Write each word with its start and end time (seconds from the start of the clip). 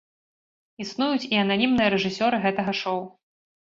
Існуюць 0.85 1.29
і 1.29 1.35
ананімныя 1.43 1.89
рэжысёры 1.97 2.45
гэтага 2.51 2.71
шоў. 2.85 2.99